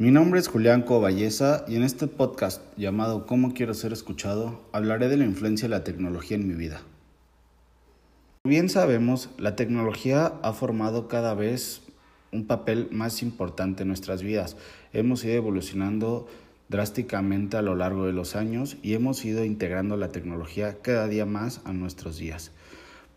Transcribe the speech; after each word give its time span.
Mi 0.00 0.10
nombre 0.10 0.40
es 0.40 0.48
Julián 0.48 0.80
Coballeza 0.80 1.66
y 1.68 1.76
en 1.76 1.82
este 1.82 2.06
podcast 2.06 2.62
llamado 2.78 3.26
¿Cómo 3.26 3.52
quiero 3.52 3.74
ser 3.74 3.92
escuchado? 3.92 4.62
hablaré 4.72 5.10
de 5.10 5.18
la 5.18 5.26
influencia 5.26 5.68
de 5.68 5.74
la 5.74 5.84
tecnología 5.84 6.38
en 6.38 6.48
mi 6.48 6.54
vida. 6.54 6.80
Como 8.42 8.50
bien 8.50 8.70
sabemos, 8.70 9.28
la 9.36 9.56
tecnología 9.56 10.32
ha 10.42 10.54
formado 10.54 11.06
cada 11.06 11.34
vez 11.34 11.82
un 12.32 12.46
papel 12.46 12.88
más 12.90 13.22
importante 13.22 13.82
en 13.82 13.88
nuestras 13.88 14.22
vidas. 14.22 14.56
Hemos 14.94 15.22
ido 15.22 15.34
evolucionando 15.34 16.26
drásticamente 16.70 17.58
a 17.58 17.62
lo 17.62 17.76
largo 17.76 18.06
de 18.06 18.14
los 18.14 18.36
años 18.36 18.78
y 18.82 18.94
hemos 18.94 19.22
ido 19.26 19.44
integrando 19.44 19.98
la 19.98 20.08
tecnología 20.08 20.78
cada 20.80 21.08
día 21.08 21.26
más 21.26 21.60
a 21.66 21.74
nuestros 21.74 22.16
días. 22.16 22.52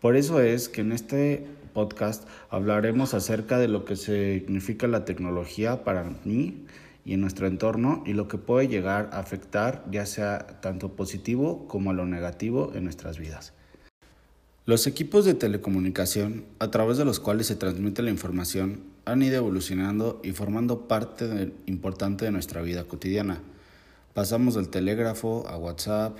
Por 0.04 0.16
eso 0.16 0.42
es 0.42 0.68
que 0.68 0.82
en 0.82 0.92
este 0.92 1.46
podcast 1.72 2.28
hablaremos 2.50 3.14
acerca 3.14 3.56
de 3.58 3.68
lo 3.68 3.86
que 3.86 3.96
significa 3.96 4.86
la 4.86 5.06
tecnología 5.06 5.82
para 5.82 6.04
mí 6.26 6.66
y 7.06 7.14
en 7.14 7.22
nuestro 7.22 7.46
entorno 7.46 8.02
y 8.04 8.12
lo 8.12 8.28
que 8.28 8.36
puede 8.36 8.68
llegar 8.68 9.08
a 9.14 9.20
afectar 9.20 9.82
ya 9.90 10.04
sea 10.04 10.60
tanto 10.60 10.90
positivo 10.90 11.66
como 11.68 11.94
lo 11.94 12.04
negativo 12.04 12.70
en 12.74 12.84
nuestras 12.84 13.18
vidas. 13.18 13.54
Los 14.66 14.86
equipos 14.86 15.24
de 15.24 15.32
telecomunicación, 15.32 16.44
a 16.58 16.70
través 16.70 16.98
de 16.98 17.06
los 17.06 17.18
cuales 17.18 17.46
se 17.46 17.56
transmite 17.56 18.02
la 18.02 18.10
información, 18.10 18.82
han 19.06 19.22
ido 19.22 19.36
evolucionando 19.36 20.20
y 20.22 20.32
formando 20.32 20.86
parte 20.86 21.50
importante 21.64 22.26
de 22.26 22.30
nuestra 22.30 22.60
vida 22.60 22.84
cotidiana. 22.84 23.40
Pasamos 24.12 24.54
del 24.54 24.68
telégrafo 24.68 25.48
a 25.48 25.56
WhatsApp 25.56 26.18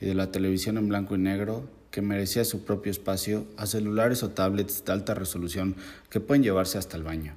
y 0.00 0.06
de 0.06 0.14
la 0.14 0.30
televisión 0.30 0.78
en 0.78 0.88
blanco 0.88 1.16
y 1.16 1.18
negro, 1.18 1.64
que 1.94 2.02
merecía 2.02 2.44
su 2.44 2.64
propio 2.64 2.90
espacio, 2.90 3.46
a 3.56 3.66
celulares 3.66 4.24
o 4.24 4.30
tablets 4.30 4.84
de 4.84 4.90
alta 4.90 5.14
resolución 5.14 5.76
que 6.10 6.18
pueden 6.18 6.42
llevarse 6.42 6.76
hasta 6.76 6.96
el 6.96 7.04
baño. 7.04 7.34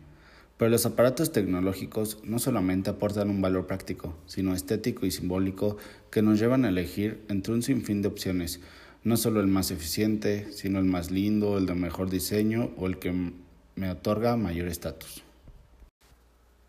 Pero 0.57 0.71
los 0.71 0.83
aparatos 0.87 1.31
tecnológicos 1.31 2.17
no 2.23 2.39
solamente 2.39 2.89
aportan 2.89 3.29
un 3.29 3.39
valor 3.39 3.67
práctico, 3.67 4.17
sino 4.25 4.55
estético 4.55 5.05
y 5.05 5.11
simbólico 5.11 5.77
que 6.09 6.23
nos 6.23 6.39
llevan 6.39 6.65
a 6.65 6.69
elegir 6.69 7.23
entre 7.29 7.53
un 7.53 7.61
sinfín 7.61 8.01
de 8.01 8.07
opciones, 8.07 8.59
no 9.03 9.15
solo 9.15 9.41
el 9.41 9.47
más 9.47 9.69
eficiente, 9.69 10.51
sino 10.51 10.79
el 10.79 10.85
más 10.85 11.11
lindo, 11.11 11.59
el 11.59 11.67
de 11.67 11.75
mejor 11.75 12.09
diseño 12.09 12.71
o 12.77 12.87
el 12.87 12.97
que 12.97 13.13
me 13.75 13.91
otorga 13.91 14.37
mayor 14.37 14.69
estatus. 14.69 15.26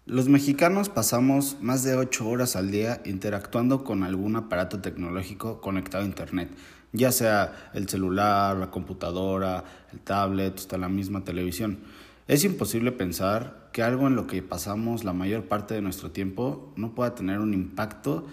Los 0.09 0.31
mexicanos 0.31 0.89
pasamos 0.89 1.59
más 1.61 1.83
de 1.83 1.95
8 1.95 2.27
horas 2.27 2.57
al 2.57 2.71
día 2.71 3.03
interactuando 3.05 3.85
con 3.85 4.03
algún 4.03 4.37
aparato 4.37 4.81
tecnológico 4.81 5.61
conectado 5.61 6.03
a 6.03 6.07
Internet, 6.07 6.49
ya 6.95 7.13
sea 7.13 7.71
el 7.75 7.91
celular, 7.91 8.57
la 8.57 8.71
computadora, 8.71 9.65
el 9.93 10.01
tablet, 10.01 10.57
hasta 10.57 10.79
la 10.79 10.89
misma 10.89 11.25
televisión. 11.25 11.81
Es 12.27 12.43
imposible 12.45 12.91
pensar 12.91 13.69
que 13.71 13.83
algo 13.83 14.07
en 14.07 14.17
lo 14.17 14.27
que 14.27 14.41
pasamos 14.41 15.05
la 15.05 15.13
mayor 15.13 15.45
parte 15.45 15.75
de 15.75 15.83
nuestro 15.83 16.11
tiempo 16.11 16.73
no 16.75 16.95
pueda 16.95 17.15
tener 17.15 17.41
un 17.41 17.53
impacto, 17.53 18.27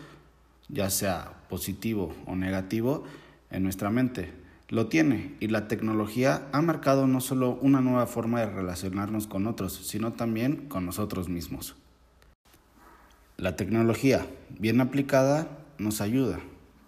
ya 0.69 0.89
sea 0.89 1.33
positivo 1.49 2.15
o 2.25 2.37
negativo, 2.37 3.03
en 3.51 3.63
nuestra 3.63 3.89
mente. 3.89 4.31
Lo 4.67 4.87
tiene 4.87 5.35
y 5.39 5.47
la 5.47 5.67
tecnología 5.67 6.47
ha 6.51 6.61
marcado 6.61 7.05
no 7.05 7.21
solo 7.21 7.59
una 7.61 7.81
nueva 7.81 8.07
forma 8.07 8.39
de 8.39 8.49
relacionarnos 8.49 9.27
con 9.27 9.45
otros, 9.45 9.73
sino 9.73 10.13
también 10.13 10.67
con 10.67 10.87
nosotros 10.87 11.29
mismos. 11.29 11.75
La 13.37 13.55
tecnología, 13.55 14.25
bien 14.57 14.81
aplicada, 14.81 15.49
nos 15.77 16.01
ayuda, 16.01 16.39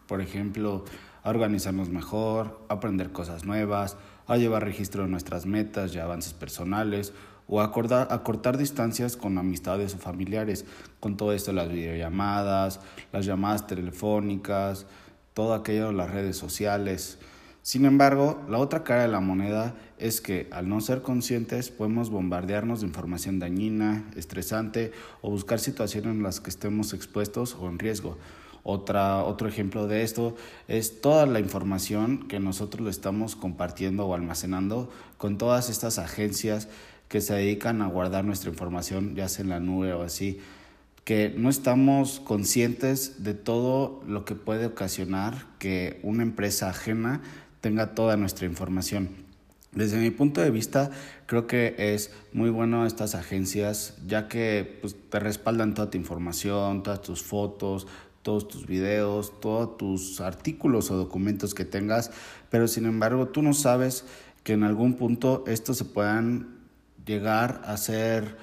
por 0.08 0.22
ejemplo, 0.22 0.86
a 1.22 1.30
organizarnos 1.30 1.89
mejor, 1.89 2.66
a 2.67 2.75
aprender 2.75 3.11
cosas 3.11 3.45
nuevas, 3.45 3.97
a 4.25 4.38
llevar 4.38 4.64
registro 4.64 5.03
de 5.03 5.09
nuestras 5.09 5.45
metas 5.45 5.94
y 5.94 6.00
avances 6.00 6.34
personales, 6.34 7.14
o 7.47 7.62
a, 7.62 7.66
a 7.66 8.23
cortar 8.23 8.58
distancias 8.58 9.16
con 9.16 9.38
amistades 9.38 9.94
o 9.94 10.00
familiares, 10.00 10.66
con 11.00 11.16
todo 11.16 11.31
esto 11.31 11.53
las 11.53 11.69
videollamadas, 11.69 12.80
las 13.14 13.25
llamadas 13.25 13.68
telefónicas, 13.68 14.88
todo 15.34 15.53
aquello 15.53 15.91
las 15.91 16.09
redes 16.09 16.38
sociales. 16.38 17.19
Sin 17.67 17.83
embargo, 17.83 18.45
la 18.47 18.59
otra 18.59 18.85
cara 18.85 19.01
de 19.01 19.09
la 19.09 19.19
moneda 19.19 19.75
es 19.97 20.22
que 20.22 20.47
al 20.51 20.69
no 20.69 20.79
ser 20.79 21.01
conscientes 21.01 21.69
podemos 21.69 22.09
bombardearnos 22.09 22.79
de 22.79 22.88
información 22.88 23.39
dañina, 23.39 24.09
estresante 24.16 24.94
o 25.22 25.31
buscar 25.31 25.59
situaciones 25.59 26.11
en 26.11 26.23
las 26.23 26.39
que 26.39 26.50
estemos 26.50 26.94
expuestos 26.94 27.57
o 27.59 27.67
en 27.67 27.78
riesgo. 27.78 28.17
Otra, 28.63 29.22
otro 29.25 29.50
ejemplo 29.50 29.85
de 29.85 30.03
esto 30.03 30.38
es 30.69 31.01
toda 31.01 31.25
la 31.25 31.41
información 31.41 32.29
que 32.29 32.39
nosotros 32.39 32.85
le 32.85 32.89
estamos 32.89 33.35
compartiendo 33.35 34.05
o 34.05 34.16
almacenando 34.16 34.89
con 35.17 35.38
todas 35.38 35.69
estas 35.69 35.99
agencias 35.99 36.69
que 37.09 37.19
se 37.19 37.34
dedican 37.34 37.81
a 37.81 37.88
guardar 37.88 38.23
nuestra 38.23 38.49
información, 38.49 39.13
ya 39.13 39.28
sea 39.28 39.44
en 39.44 39.49
la 39.49 39.59
nube 39.59 39.91
o 39.91 40.03
así 40.03 40.39
que 41.03 41.34
no 41.38 41.49
estamos 41.49 42.19
conscientes 42.19 43.23
de 43.23 43.34
todo 43.34 44.03
lo 44.05 44.25
que 44.25 44.35
puede 44.35 44.66
ocasionar 44.66 45.45
que 45.57 46.01
una 46.03 46.22
empresa 46.22 46.69
ajena 46.69 47.22
tenga 47.62 47.95
toda 47.95 48.18
nuestra 48.18 48.45
información. 48.45 49.09
Desde 49.73 49.97
mi 49.97 50.09
punto 50.09 50.41
de 50.41 50.50
vista, 50.50 50.90
creo 51.25 51.45
que 51.45 51.75
es 51.78 52.12
muy 52.34 52.50
bueno 52.50 52.85
estas 52.85 53.16
agencias, 53.16 53.95
ya 54.07 54.28
que 54.28 54.79
pues, 54.81 54.95
te 55.09 55.19
respaldan 55.19 55.73
toda 55.73 55.90
tu 55.90 55.97
información, 55.97 56.84
todas 56.84 57.01
tus 57.01 57.22
fotos, 57.22 57.85
todos 58.23 58.47
tus 58.47 58.66
videos, 58.66 59.40
todos 59.40 59.78
tus 59.78 60.22
artículos 60.22 60.90
o 60.90 60.97
documentos 60.97 61.53
que 61.53 61.63
tengas, 61.63 62.12
pero 62.50 62.67
sin 62.67 62.85
embargo 62.85 63.28
tú 63.28 63.41
no 63.41 63.53
sabes 63.53 64.06
que 64.44 64.53
en 64.53 64.63
algún 64.63 64.96
punto 64.96 65.44
estos 65.47 65.78
se 65.78 65.85
puedan 65.85 66.57
llegar 67.06 67.62
a 67.66 67.78
ser 67.78 68.38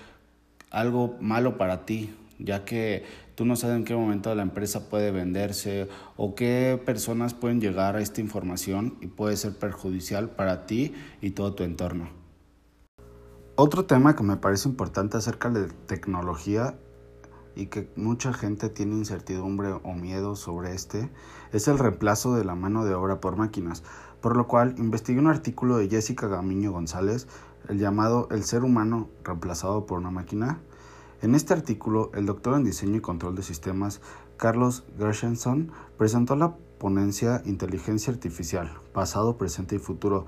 algo 0.71 1.17
malo 1.21 1.59
para 1.59 1.85
ti 1.85 2.15
ya 2.39 2.65
que 2.65 3.05
tú 3.35 3.45
no 3.45 3.57
sabes 3.57 3.77
en 3.77 3.85
qué 3.85 3.95
momento 3.95 4.35
la 4.35 4.43
empresa 4.43 4.89
puede 4.89 5.11
venderse 5.11 5.89
o 6.17 6.35
qué 6.35 6.81
personas 6.85 7.35
pueden 7.35 7.61
llegar 7.61 7.97
a 7.97 8.01
esta 8.01 8.21
información 8.21 8.97
y 9.01 9.07
puede 9.07 9.37
ser 9.37 9.59
perjudicial 9.59 10.31
para 10.31 10.67
ti 10.67 10.95
y 11.21 11.31
todo 11.31 11.55
tu 11.55 11.65
entorno. 11.65 12.09
Otro 13.57 13.85
tema 13.85 14.17
que 14.17 14.25
me 14.25 14.37
parece 14.37 14.69
importante 14.69 15.17
acerca 15.17 15.49
de 15.51 15.69
tecnología 15.87 16.77
y 17.57 17.67
que 17.67 17.89
mucha 17.97 18.33
gente 18.33 18.69
tiene 18.69 18.97
incertidumbre 18.97 19.73
o 19.73 19.93
miedo 19.93 20.35
sobre 20.35 20.75
este 20.75 21.11
es 21.53 21.69
el 21.69 21.79
reemplazo 21.79 22.35
de 22.35 22.45
la 22.45 22.57
mano 22.57 22.85
de 22.85 22.95
obra 22.95 23.21
por 23.21 23.37
máquinas, 23.37 23.85
por 24.21 24.37
lo 24.37 24.49
cual 24.49 24.75
investigué 24.79 25.21
un 25.21 25.29
artículo 25.29 25.77
de 25.77 25.89
Jessica 25.89 26.27
Gamiño 26.27 26.73
González, 26.73 27.29
el 27.69 27.79
llamado 27.79 28.29
El 28.31 28.43
ser 28.43 28.65
humano 28.65 29.09
reemplazado 29.23 29.87
por 29.87 29.99
una 29.99 30.11
máquina, 30.11 30.61
en 31.23 31.35
este 31.35 31.53
artículo, 31.55 32.11
el 32.15 32.27
doctor 32.27 32.55
en 32.55 32.65
diseño 32.65 32.97
y 32.97 33.01
control 33.01 33.35
de 33.35 33.43
sistemas, 33.43 34.01
Carlos 34.37 34.85
Gershenson, 34.99 35.71
presentó 35.97 36.37
la 36.37 36.57
ponencia 36.79 37.43
Inteligencia 37.45 38.13
Artificial, 38.13 38.71
pasado, 38.93 39.39
presente 39.39 39.77
y 39.77 39.79
futuro, 39.79 40.27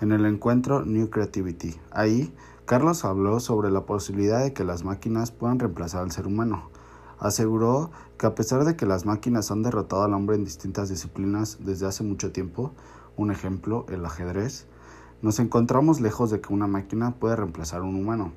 en 0.00 0.12
el 0.12 0.24
encuentro 0.24 0.84
New 0.84 1.10
Creativity. 1.10 1.76
Ahí, 1.90 2.34
Carlos 2.64 3.04
habló 3.04 3.40
sobre 3.40 3.70
la 3.70 3.84
posibilidad 3.84 4.42
de 4.42 4.52
que 4.52 4.64
las 4.64 4.84
máquinas 4.84 5.32
puedan 5.32 5.58
reemplazar 5.58 6.02
al 6.02 6.12
ser 6.12 6.26
humano. 6.26 6.70
Aseguró 7.18 7.90
que 8.18 8.26
a 8.26 8.34
pesar 8.34 8.64
de 8.64 8.76
que 8.76 8.86
las 8.86 9.04
máquinas 9.04 9.50
han 9.50 9.62
derrotado 9.62 10.02
al 10.02 10.14
hombre 10.14 10.36
en 10.36 10.44
distintas 10.44 10.88
disciplinas 10.88 11.58
desde 11.60 11.86
hace 11.86 12.04
mucho 12.04 12.32
tiempo, 12.32 12.72
un 13.16 13.30
ejemplo, 13.30 13.84
el 13.90 14.04
ajedrez, 14.04 14.66
nos 15.20 15.38
encontramos 15.38 16.00
lejos 16.00 16.30
de 16.30 16.40
que 16.40 16.52
una 16.52 16.66
máquina 16.66 17.14
pueda 17.14 17.36
reemplazar 17.36 17.80
a 17.80 17.84
un 17.84 17.94
humano. 17.94 18.32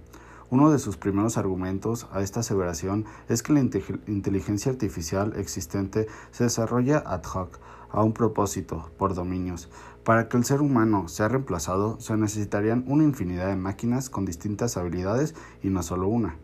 Uno 0.55 0.71
de 0.71 0.79
sus 0.79 0.95
primeros 0.95 1.37
argumentos 1.37 2.07
a 2.13 2.21
esta 2.21 2.39
aseveración 2.39 3.03
es 3.27 3.43
que 3.43 3.51
la 3.51 3.59
inteligencia 3.59 4.71
artificial 4.71 5.33
existente 5.35 6.07
se 6.31 6.45
desarrolla 6.45 6.99
ad 6.99 7.23
hoc, 7.25 7.59
a 7.91 8.01
un 8.01 8.13
propósito, 8.13 8.89
por 8.97 9.15
dominios. 9.15 9.69
Para 10.05 10.29
que 10.29 10.37
el 10.37 10.45
ser 10.45 10.61
humano 10.61 11.09
sea 11.09 11.27
reemplazado, 11.27 11.99
se 11.99 12.15
necesitarían 12.15 12.85
una 12.87 13.03
infinidad 13.03 13.47
de 13.47 13.57
máquinas 13.57 14.09
con 14.09 14.23
distintas 14.23 14.77
habilidades 14.77 15.35
y 15.61 15.67
no 15.71 15.83
solo 15.83 16.07
una. 16.07 16.37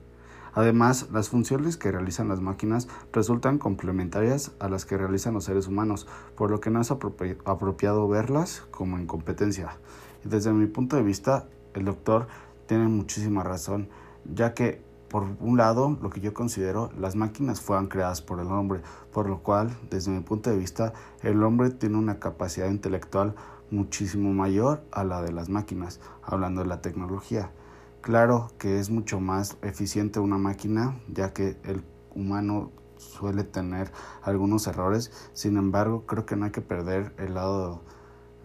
Además, 0.54 1.08
las 1.14 1.30
funciones 1.30 1.78
que 1.78 1.94
realizan 1.94 2.28
las 2.28 2.42
máquinas 2.42 2.90
resultan 3.14 3.60
complementarias 3.60 4.52
a 4.60 4.68
las 4.68 4.86
que 4.86 4.98
realizan 4.98 5.36
los 5.36 5.46
seres 5.46 5.70
humanos, 5.70 6.06
por 6.36 6.52
lo 6.52 6.60
que 6.60 6.70
no 6.70 6.82
es 6.82 6.92
apropiado 6.92 8.10
verlas 8.10 8.68
como 8.72 8.98
en 8.98 9.08
competencia. 9.08 9.78
Y 10.26 10.28
desde 10.28 10.52
mi 10.52 10.68
punto 10.68 10.98
de 10.98 11.04
vista, 11.04 11.48
el 11.74 11.86
doctor 11.86 12.28
tienen 12.68 12.96
muchísima 12.96 13.44
razón, 13.44 13.90
ya 14.26 14.54
que 14.54 14.84
por 15.12 15.24
un 15.42 15.58
lado, 15.58 15.98
lo 16.02 16.10
que 16.10 16.22
yo 16.22 16.34
considero, 16.34 16.90
las 16.98 17.18
máquinas 17.18 17.60
fueron 17.60 17.88
creadas 17.88 18.22
por 18.22 18.40
el 18.40 18.48
hombre, 18.48 18.82
por 19.12 19.28
lo 19.28 19.44
cual, 19.44 19.70
desde 19.90 20.10
mi 20.10 20.22
punto 20.22 20.50
de 20.50 20.58
vista, 20.58 20.94
el 21.22 21.44
hombre 21.44 21.70
tiene 21.70 21.98
una 21.98 22.18
capacidad 22.18 22.70
intelectual 22.70 23.36
muchísimo 23.72 24.32
mayor 24.34 24.86
a 24.90 25.04
la 25.04 25.22
de 25.22 25.34
las 25.34 25.50
máquinas, 25.50 26.00
hablando 26.24 26.62
de 26.62 26.68
la 26.68 26.82
tecnología. 26.82 27.52
Claro 28.00 28.52
que 28.58 28.80
es 28.80 28.90
mucho 28.90 29.20
más 29.20 29.58
eficiente 29.64 30.22
una 30.22 30.38
máquina, 30.38 30.98
ya 31.10 31.34
que 31.34 31.58
el 31.66 31.84
humano 32.16 32.72
suele 32.96 33.44
tener 33.44 33.92
algunos 34.22 34.66
errores, 34.68 35.12
sin 35.34 35.58
embargo, 35.58 36.06
creo 36.06 36.26
que 36.26 36.38
no 36.38 36.46
hay 36.46 36.52
que 36.52 36.62
perder 36.62 37.14
el 37.18 37.34
lado 37.34 37.82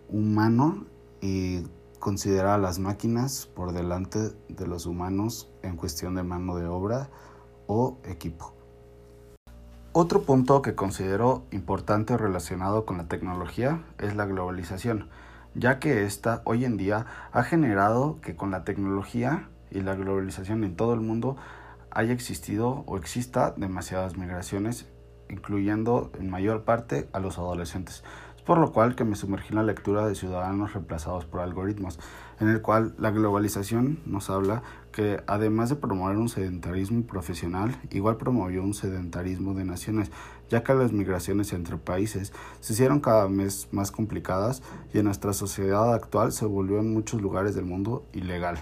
humano 0.09 0.85
y 1.21 1.63
considerar 1.99 2.55
a 2.55 2.59
las 2.59 2.79
máquinas 2.79 3.47
por 3.47 3.73
delante 3.73 4.33
de 4.49 4.67
los 4.67 4.87
humanos 4.87 5.51
en 5.63 5.77
cuestión 5.77 6.15
de 6.15 6.23
mano 6.23 6.57
de 6.57 6.67
obra 6.67 7.09
o 7.67 7.99
equipo. 8.05 8.55
Otro 9.93 10.23
punto 10.23 10.61
que 10.61 10.75
considero 10.75 11.45
importante 11.51 12.17
relacionado 12.17 12.85
con 12.85 12.99
la 12.99 13.09
tecnología 13.09 13.83
es 13.99 14.15
la 14.15 14.27
globalización, 14.27 15.09
ya 15.55 15.79
que 15.79 16.05
esta 16.05 16.43
hoy 16.45 16.65
en 16.65 16.77
día 16.77 17.07
ha 17.33 17.43
generado 17.43 18.21
que 18.21 18.37
con 18.37 18.51
la 18.51 18.65
tecnología 18.65 19.49
y 19.71 19.81
la 19.81 19.95
globalización 19.95 20.65
en 20.65 20.77
todo 20.77 20.93
el 20.93 21.01
mundo 21.01 21.37
haya 21.91 22.13
existido 22.13 22.85
o 22.87 22.99
exista 22.99 23.55
demasiadas 23.57 24.19
migraciones, 24.19 24.87
incluyendo 25.31 26.13
en 26.19 26.29
mayor 26.29 26.65
parte 26.65 27.09
a 27.15 27.19
los 27.19 27.39
adolescentes 27.39 28.05
por 28.47 28.59
lo 28.59 28.73
cual 28.73 28.95
que 28.95 29.05
me 29.05 29.17
sumergí 29.17 29.49
en 29.51 29.57
la 29.57 29.65
lectura 29.65 30.07
de 30.07 30.15
Ciudadanos 30.15 30.73
reemplazados 30.73 31.27
por 31.27 31.41
algoritmos, 31.41 31.99
en 32.39 32.49
el 32.49 32.63
cual 32.63 32.95
la 32.97 33.11
globalización 33.11 33.99
nos 34.07 34.31
habla 34.31 34.63
que 34.93 35.21
además 35.27 35.69
de 35.69 35.77
promover 35.77 36.17
un 36.17 36.29
sedentarismo 36.29 37.03
profesional, 37.03 37.77
igual 37.91 38.17
promovió 38.19 38.63
un 38.63 38.73
sedentarismo 38.73 39.53
de 39.53 39.65
naciones, 39.65 40.13
ya 40.49 40.63
que 40.63 40.75
las 40.75 40.93
migraciones 40.93 41.53
entre 41.53 41.77
países 41.77 42.33
se 42.61 42.73
hicieron 42.73 43.01
cada 43.01 43.27
vez 43.27 43.69
más 43.73 43.91
complicadas 43.91 44.63
y 44.95 44.99
en 44.99 45.07
nuestra 45.07 45.33
sociedad 45.33 45.93
actual 45.93 46.31
se 46.31 46.47
volvió 46.47 46.79
en 46.79 46.95
muchos 46.95 47.21
lugares 47.21 47.57
del 47.57 47.65
mundo 47.65 48.07
ilegal. 48.13 48.59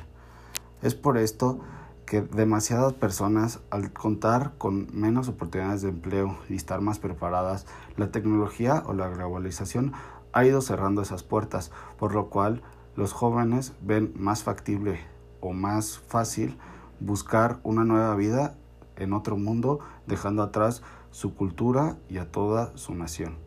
Es 0.81 0.95
por 0.95 1.19
esto 1.19 1.61
que 2.06 2.21
demasiadas 2.23 2.93
personas, 2.93 3.61
al 3.71 3.93
contar 3.93 4.53
con 4.59 4.89
menos 4.93 5.29
oportunidades 5.29 5.83
de 5.83 5.89
empleo 5.89 6.39
y 6.49 6.56
estar 6.56 6.81
más 6.81 6.99
preparadas, 6.99 7.67
la 7.97 8.11
tecnología 8.11 8.83
o 8.87 8.93
la 8.93 9.09
globalización 9.09 9.93
ha 10.33 10.45
ido 10.45 10.61
cerrando 10.61 11.03
esas 11.03 11.23
puertas, 11.23 11.71
por 11.99 12.12
lo 12.15 12.29
cual 12.29 12.62
los 12.97 13.12
jóvenes 13.12 13.73
ven 13.81 14.12
más 14.17 14.43
factible 14.43 15.01
o 15.41 15.53
más 15.53 15.99
fácil 15.99 16.59
buscar 17.01 17.61
una 17.62 17.85
nueva 17.85 18.15
vida 18.15 18.57
en 18.97 19.12
otro 19.12 19.37
mundo, 19.37 19.81
dejando 20.07 20.43
atrás 20.43 20.83
su 21.11 21.35
cultura 21.35 21.97
y 22.09 22.19
a 22.19 22.31
toda 22.31 22.77
su 22.77 22.95
nación. 22.95 23.44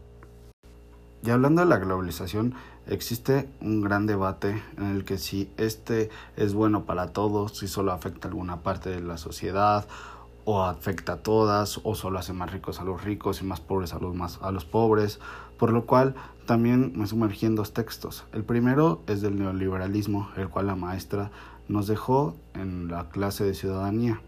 Y 1.24 1.30
hablando 1.32 1.62
de 1.62 1.68
la 1.68 1.78
globalización, 1.78 2.54
existe 2.86 3.50
un 3.62 3.82
gran 3.82 4.06
debate 4.06 4.62
en 4.78 4.96
el 4.96 5.04
que 5.04 5.18
si 5.18 5.52
este 5.58 6.10
es 6.36 6.54
bueno 6.54 6.86
para 6.86 7.12
todos, 7.12 7.58
si 7.58 7.68
solo 7.68 7.92
afecta 7.92 8.28
a 8.28 8.32
alguna 8.32 8.62
parte 8.62 8.90
de 8.90 9.02
la 9.02 9.18
sociedad, 9.18 9.88
o 10.50 10.64
afecta 10.64 11.14
a 11.14 11.18
todas, 11.18 11.82
o 11.84 11.94
solo 11.94 12.20
hace 12.20 12.32
más 12.32 12.54
ricos 12.54 12.80
a 12.80 12.86
los 12.86 13.04
ricos 13.04 13.42
y 13.42 13.44
más 13.44 13.60
pobres 13.60 13.94
a 13.94 14.00
los, 14.00 14.16
más, 14.16 14.40
a 14.42 14.52
los 14.52 14.64
pobres, 14.64 15.20
por 15.58 15.74
lo 15.74 15.86
cual 15.86 16.16
también 16.46 16.94
me 16.96 17.06
sumergí 17.06 17.46
en 17.46 17.56
dos 17.56 17.74
textos. 17.74 18.24
El 18.32 18.46
primero 18.46 19.02
es 19.08 19.22
del 19.22 19.38
neoliberalismo, 19.38 20.30
el 20.38 20.48
cual 20.48 20.68
la 20.68 20.76
maestra 20.78 21.32
nos 21.68 21.88
dejó 21.88 22.38
en 22.54 22.88
la 22.88 23.10
clase 23.10 23.44
de 23.44 23.56
ciudadanía. 23.56 24.22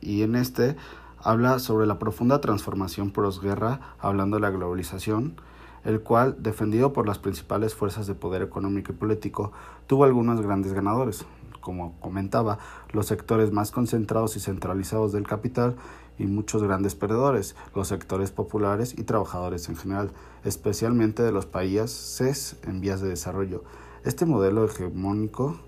Y 0.00 0.22
en 0.22 0.34
este 0.34 0.76
habla 1.22 1.60
sobre 1.60 1.86
la 1.86 2.00
profunda 2.00 2.40
transformación 2.40 3.12
posguerra, 3.12 3.94
hablando 4.00 4.38
de 4.38 4.40
la 4.40 4.50
globalización, 4.50 5.36
el 5.84 6.00
cual, 6.00 6.36
defendido 6.38 6.92
por 6.92 7.06
las 7.06 7.18
principales 7.18 7.74
fuerzas 7.74 8.06
de 8.06 8.14
poder 8.14 8.42
económico 8.42 8.92
y 8.92 8.96
político, 8.96 9.52
tuvo 9.86 10.04
algunos 10.04 10.40
grandes 10.40 10.72
ganadores, 10.72 11.24
como 11.60 11.98
comentaba, 12.00 12.58
los 12.92 13.06
sectores 13.06 13.52
más 13.52 13.70
concentrados 13.70 14.36
y 14.36 14.40
centralizados 14.40 15.12
del 15.12 15.26
capital 15.26 15.76
y 16.18 16.26
muchos 16.26 16.62
grandes 16.62 16.94
perdedores, 16.94 17.56
los 17.74 17.88
sectores 17.88 18.30
populares 18.30 18.94
y 18.98 19.04
trabajadores 19.04 19.68
en 19.68 19.76
general, 19.76 20.10
especialmente 20.44 21.22
de 21.22 21.32
los 21.32 21.46
países 21.46 22.58
en 22.64 22.80
vías 22.80 23.00
de 23.00 23.08
desarrollo. 23.08 23.64
Este 24.04 24.26
modelo 24.26 24.64
hegemónico, 24.64 25.60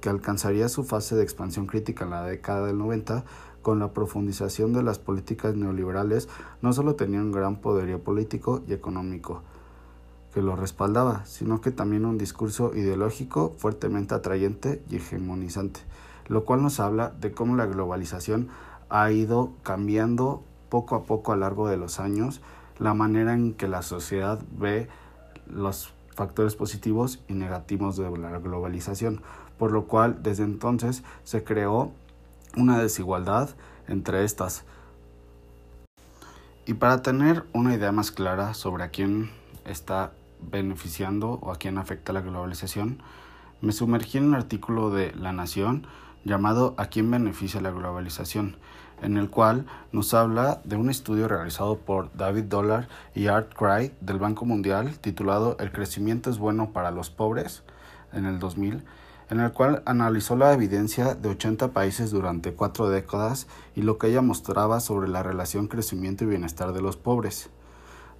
que 0.00 0.08
alcanzaría 0.08 0.68
su 0.68 0.84
fase 0.84 1.14
de 1.14 1.22
expansión 1.22 1.66
crítica 1.66 2.04
en 2.04 2.10
la 2.10 2.24
década 2.24 2.66
del 2.66 2.78
90, 2.78 3.24
con 3.62 3.78
la 3.78 3.92
profundización 3.92 4.72
de 4.72 4.82
las 4.82 4.98
políticas 4.98 5.54
neoliberales, 5.54 6.28
no 6.60 6.72
solo 6.72 6.96
tenía 6.96 7.20
un 7.20 7.32
gran 7.32 7.56
poderío 7.56 8.00
político 8.00 8.62
y 8.68 8.72
económico 8.72 9.42
que 10.34 10.42
lo 10.42 10.56
respaldaba, 10.56 11.24
sino 11.26 11.60
que 11.60 11.70
también 11.70 12.04
un 12.04 12.18
discurso 12.18 12.74
ideológico 12.74 13.54
fuertemente 13.58 14.14
atrayente 14.14 14.82
y 14.90 14.96
hegemonizante, 14.96 15.80
lo 16.28 16.44
cual 16.44 16.62
nos 16.62 16.80
habla 16.80 17.10
de 17.20 17.32
cómo 17.32 17.56
la 17.56 17.66
globalización 17.66 18.48
ha 18.88 19.10
ido 19.10 19.52
cambiando 19.62 20.42
poco 20.68 20.94
a 20.94 21.04
poco 21.04 21.32
a 21.32 21.36
lo 21.36 21.40
largo 21.40 21.68
de 21.68 21.76
los 21.76 22.00
años 22.00 22.40
la 22.78 22.94
manera 22.94 23.34
en 23.34 23.54
que 23.54 23.68
la 23.68 23.82
sociedad 23.82 24.40
ve 24.58 24.88
los 25.46 25.92
factores 26.14 26.56
positivos 26.56 27.22
y 27.28 27.34
negativos 27.34 27.96
de 27.96 28.10
la 28.18 28.38
globalización, 28.38 29.22
por 29.58 29.72
lo 29.72 29.86
cual 29.86 30.22
desde 30.22 30.44
entonces 30.44 31.02
se 31.24 31.44
creó 31.44 31.92
una 32.56 32.78
desigualdad 32.78 33.50
entre 33.88 34.24
estas. 34.24 34.64
Y 36.66 36.74
para 36.74 37.02
tener 37.02 37.44
una 37.52 37.74
idea 37.74 37.92
más 37.92 38.10
clara 38.10 38.54
sobre 38.54 38.84
a 38.84 38.90
quién 38.90 39.30
está 39.64 40.12
beneficiando 40.40 41.38
o 41.42 41.50
a 41.50 41.56
quién 41.56 41.78
afecta 41.78 42.12
la 42.12 42.20
globalización, 42.20 43.02
me 43.60 43.72
sumergí 43.72 44.18
en 44.18 44.24
un 44.24 44.34
artículo 44.34 44.90
de 44.90 45.12
La 45.14 45.32
Nación 45.32 45.86
llamado 46.24 46.74
¿A 46.76 46.86
quién 46.86 47.10
beneficia 47.10 47.60
la 47.60 47.70
globalización?, 47.70 48.56
en 49.02 49.16
el 49.16 49.30
cual 49.30 49.66
nos 49.90 50.14
habla 50.14 50.60
de 50.64 50.76
un 50.76 50.88
estudio 50.88 51.26
realizado 51.26 51.78
por 51.78 52.16
David 52.16 52.44
Dollar 52.44 52.88
y 53.14 53.26
Art 53.26 53.52
Cry 53.54 53.92
del 54.00 54.18
Banco 54.18 54.44
Mundial 54.44 54.98
titulado 55.00 55.56
El 55.58 55.72
crecimiento 55.72 56.30
es 56.30 56.38
bueno 56.38 56.72
para 56.72 56.92
los 56.92 57.10
pobres 57.10 57.64
en 58.12 58.26
el 58.26 58.38
2000 58.38 58.84
en 59.32 59.40
el 59.40 59.50
cual 59.50 59.82
analizó 59.86 60.36
la 60.36 60.52
evidencia 60.52 61.14
de 61.14 61.30
80 61.30 61.72
países 61.72 62.10
durante 62.10 62.52
cuatro 62.52 62.90
décadas 62.90 63.46
y 63.74 63.80
lo 63.80 63.96
que 63.96 64.08
ella 64.08 64.20
mostraba 64.20 64.78
sobre 64.78 65.08
la 65.08 65.22
relación 65.22 65.68
crecimiento 65.68 66.24
y 66.24 66.26
bienestar 66.26 66.74
de 66.74 66.82
los 66.82 66.98
pobres. 66.98 67.48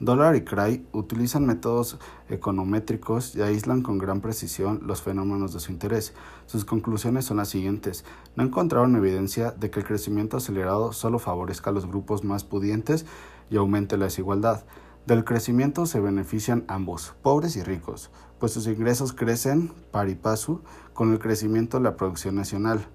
Dollar 0.00 0.34
y 0.36 0.40
Cray 0.42 0.86
utilizan 0.92 1.44
métodos 1.44 1.98
econométricos 2.30 3.36
y 3.36 3.42
aíslan 3.42 3.82
con 3.82 3.98
gran 3.98 4.22
precisión 4.22 4.80
los 4.86 5.02
fenómenos 5.02 5.52
de 5.52 5.60
su 5.60 5.70
interés. 5.70 6.14
Sus 6.46 6.64
conclusiones 6.64 7.26
son 7.26 7.36
las 7.36 7.50
siguientes. 7.50 8.06
No 8.34 8.42
encontraron 8.42 8.96
evidencia 8.96 9.50
de 9.50 9.70
que 9.70 9.80
el 9.80 9.86
crecimiento 9.86 10.38
acelerado 10.38 10.94
solo 10.94 11.18
favorezca 11.18 11.68
a 11.68 11.74
los 11.74 11.84
grupos 11.84 12.24
más 12.24 12.42
pudientes 12.42 13.04
y 13.50 13.58
aumente 13.58 13.98
la 13.98 14.06
desigualdad. 14.06 14.64
Del 15.06 15.24
crecimiento 15.24 15.84
se 15.86 15.98
benefician 15.98 16.64
ambos, 16.68 17.14
pobres 17.22 17.56
y 17.56 17.62
ricos, 17.64 18.10
pues 18.38 18.52
sus 18.52 18.68
ingresos 18.68 19.12
crecen 19.12 19.72
par 19.90 20.08
y 20.08 20.14
paso 20.14 20.62
con 20.94 21.12
el 21.12 21.18
crecimiento 21.18 21.78
de 21.78 21.82
la 21.82 21.96
producción 21.96 22.36
nacional, 22.36 22.86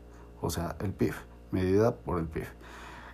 o 0.41 0.49
sea, 0.49 0.77
el 0.79 0.93
PIB, 0.93 1.13
medida 1.51 1.97
por 1.97 2.19
el 2.19 2.27
PIB. 2.27 2.45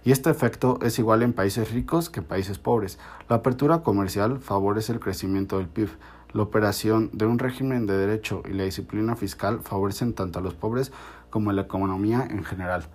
Y 0.03 0.12
este 0.12 0.29
efecto 0.29 0.77
es 0.83 1.00
igual 1.00 1.23
en 1.23 1.33
países 1.33 1.71
ricos 1.71 2.12
que 2.12 2.19
en 2.19 2.27
países 2.27 2.59
pobres. 2.59 3.00
La 3.29 3.38
apertura 3.38 3.81
comercial 3.81 4.39
favorece 4.39 4.91
el 4.91 5.00
crecimiento 5.00 5.57
del 5.57 5.69
PIB. 5.69 5.89
La 6.33 6.43
operación 6.43 7.09
de 7.13 7.25
un 7.25 7.39
régimen 7.39 7.88
de 7.88 7.97
derecho 7.97 8.43
y 8.47 8.53
la 8.53 8.65
disciplina 8.65 9.15
fiscal 9.15 9.62
favorecen 9.63 10.13
tanto 10.13 10.38
a 10.38 10.41
los 10.41 10.53
pobres 10.53 10.91
como 11.31 11.50
a 11.50 11.53
la 11.53 11.62
economía 11.63 12.27
en 12.29 12.43
general. 12.43 12.85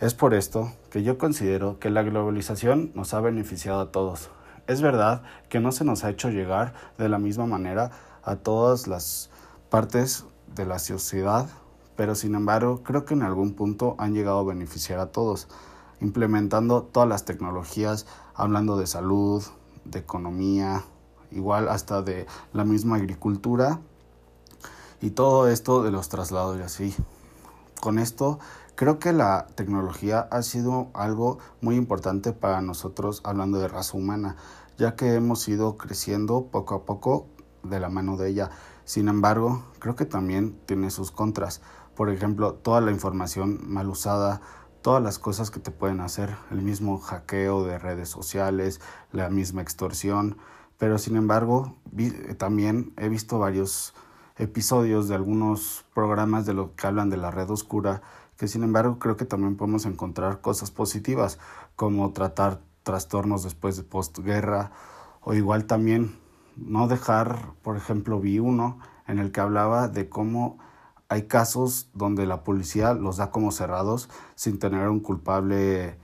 Es 0.00 0.14
por 0.14 0.32
esto 0.32 0.72
que 0.90 1.02
yo 1.02 1.18
considero 1.18 1.78
que 1.78 1.90
la 1.90 2.02
globalización 2.02 2.92
nos 2.94 3.12
ha 3.12 3.20
beneficiado 3.20 3.80
a 3.80 3.90
todos, 3.90 4.30
es 4.66 4.80
verdad 4.80 5.22
que 5.48 5.60
no 5.60 5.72
se 5.72 5.84
nos 5.84 6.04
ha 6.04 6.10
hecho 6.10 6.30
llegar 6.30 6.74
de 6.98 7.08
la 7.08 7.18
misma 7.18 7.46
manera 7.46 7.90
a 8.22 8.36
todas 8.36 8.86
las 8.86 9.30
partes 9.70 10.24
de 10.54 10.64
la 10.64 10.78
sociedad, 10.78 11.48
pero 11.96 12.14
sin 12.14 12.34
embargo 12.34 12.82
creo 12.82 13.04
que 13.04 13.14
en 13.14 13.22
algún 13.22 13.54
punto 13.54 13.94
han 13.98 14.14
llegado 14.14 14.38
a 14.38 14.44
beneficiar 14.44 14.98
a 14.98 15.12
todos, 15.12 15.48
implementando 16.00 16.82
todas 16.82 17.08
las 17.08 17.24
tecnologías, 17.24 18.06
hablando 18.34 18.76
de 18.76 18.86
salud, 18.86 19.42
de 19.84 19.98
economía, 19.98 20.82
igual 21.30 21.68
hasta 21.68 22.02
de 22.02 22.26
la 22.52 22.64
misma 22.64 22.96
agricultura 22.96 23.80
y 25.00 25.10
todo 25.10 25.48
esto 25.48 25.82
de 25.82 25.90
los 25.90 26.08
traslados 26.08 26.58
y 26.58 26.62
así. 26.62 26.94
Con 27.80 27.98
esto 27.98 28.38
creo 28.74 28.98
que 28.98 29.12
la 29.12 29.46
tecnología 29.54 30.20
ha 30.30 30.42
sido 30.42 30.88
algo 30.94 31.38
muy 31.60 31.76
importante 31.76 32.32
para 32.32 32.60
nosotros 32.60 33.20
hablando 33.24 33.58
de 33.58 33.68
raza 33.68 33.96
humana, 33.96 34.36
ya 34.76 34.96
que 34.96 35.14
hemos 35.14 35.46
ido 35.48 35.76
creciendo 35.76 36.46
poco 36.50 36.74
a 36.74 36.84
poco 36.84 37.26
de 37.62 37.80
la 37.80 37.88
mano 37.88 38.16
de 38.16 38.30
ella. 38.30 38.50
Sin 38.84 39.08
embargo, 39.08 39.64
creo 39.78 39.96
que 39.96 40.04
también 40.04 40.58
tiene 40.66 40.90
sus 40.90 41.10
contras. 41.10 41.60
Por 41.94 42.10
ejemplo, 42.10 42.54
toda 42.54 42.80
la 42.80 42.90
información 42.90 43.60
mal 43.66 43.88
usada, 43.88 44.40
todas 44.82 45.02
las 45.02 45.18
cosas 45.18 45.50
que 45.50 45.60
te 45.60 45.70
pueden 45.70 46.00
hacer, 46.00 46.36
el 46.50 46.60
mismo 46.60 46.98
hackeo 46.98 47.64
de 47.64 47.78
redes 47.78 48.08
sociales, 48.08 48.80
la 49.12 49.30
misma 49.30 49.62
extorsión. 49.62 50.36
Pero 50.76 50.98
sin 50.98 51.16
embargo, 51.16 51.78
también 52.36 52.92
he 52.96 53.08
visto 53.08 53.38
varios 53.38 53.94
episodios 54.36 55.08
de 55.08 55.14
algunos 55.14 55.84
programas 55.94 56.44
de 56.44 56.54
lo 56.54 56.74
que 56.74 56.86
hablan 56.86 57.08
de 57.08 57.16
la 57.16 57.30
red 57.30 57.48
oscura, 57.48 58.02
que 58.36 58.48
sin 58.48 58.62
embargo 58.62 58.98
creo 58.98 59.16
que 59.16 59.24
también 59.24 59.56
podemos 59.56 59.86
encontrar 59.86 60.40
cosas 60.40 60.70
positivas, 60.70 61.38
como 61.76 62.12
tratar 62.12 62.60
trastornos 62.82 63.42
después 63.44 63.76
de 63.76 63.82
postguerra, 63.82 64.72
o 65.22 65.34
igual 65.34 65.66
también 65.66 66.18
no 66.56 66.86
dejar, 66.86 67.52
por 67.62 67.76
ejemplo, 67.76 68.20
vi 68.20 68.38
uno 68.38 68.78
en 69.06 69.18
el 69.18 69.32
que 69.32 69.40
hablaba 69.40 69.88
de 69.88 70.08
cómo 70.08 70.58
Hay 71.10 71.24
casos 71.28 71.90
donde 71.92 72.26
la 72.26 72.44
policía 72.44 72.94
los 72.94 73.18
da 73.18 73.30
como 73.30 73.52
cerrados 73.52 74.08
sin 74.36 74.58
tener 74.58 74.88
un 74.88 75.00
culpable 75.00 75.98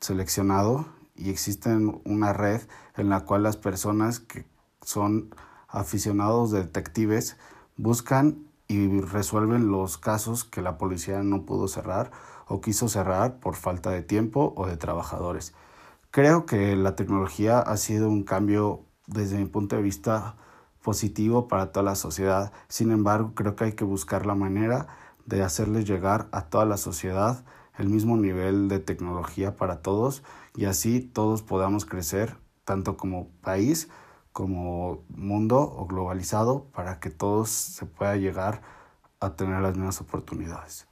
seleccionado 0.00 0.86
y 1.14 1.30
existen 1.30 2.00
una 2.04 2.32
red 2.32 2.62
en 2.96 3.10
la 3.10 3.20
cual 3.20 3.42
las 3.42 3.56
personas 3.56 4.20
que 4.20 4.46
son 4.80 5.34
aficionados 5.68 6.50
de 6.50 6.60
detectives 6.60 7.36
buscan 7.76 8.46
y 8.72 9.00
resuelven 9.00 9.70
los 9.70 9.98
casos 9.98 10.44
que 10.44 10.62
la 10.62 10.78
policía 10.78 11.22
no 11.22 11.44
pudo 11.44 11.68
cerrar 11.68 12.10
o 12.46 12.60
quiso 12.60 12.88
cerrar 12.88 13.38
por 13.38 13.54
falta 13.54 13.90
de 13.90 14.02
tiempo 14.02 14.54
o 14.56 14.66
de 14.66 14.78
trabajadores. 14.78 15.54
Creo 16.10 16.46
que 16.46 16.74
la 16.74 16.96
tecnología 16.96 17.58
ha 17.58 17.76
sido 17.76 18.08
un 18.08 18.22
cambio 18.22 18.86
desde 19.06 19.36
mi 19.36 19.44
punto 19.44 19.76
de 19.76 19.82
vista 19.82 20.36
positivo 20.82 21.48
para 21.48 21.70
toda 21.70 21.84
la 21.84 21.94
sociedad. 21.94 22.52
Sin 22.68 22.92
embargo, 22.92 23.32
creo 23.34 23.56
que 23.56 23.64
hay 23.64 23.72
que 23.72 23.84
buscar 23.84 24.24
la 24.24 24.34
manera 24.34 24.88
de 25.26 25.42
hacerles 25.42 25.86
llegar 25.86 26.28
a 26.32 26.46
toda 26.46 26.64
la 26.64 26.78
sociedad 26.78 27.44
el 27.78 27.88
mismo 27.88 28.16
nivel 28.16 28.68
de 28.68 28.80
tecnología 28.80 29.56
para 29.56 29.80
todos 29.80 30.22
y 30.54 30.64
así 30.64 31.00
todos 31.00 31.42
podamos 31.42 31.84
crecer 31.84 32.36
tanto 32.64 32.96
como 32.96 33.28
país 33.42 33.88
como 34.32 35.04
mundo 35.08 35.58
o 35.60 35.86
globalizado 35.86 36.64
para 36.72 37.00
que 37.00 37.10
todos 37.10 37.50
se 37.50 37.86
pueda 37.86 38.16
llegar 38.16 38.62
a 39.20 39.36
tener 39.36 39.60
las 39.60 39.76
mismas 39.76 40.00
oportunidades. 40.00 40.88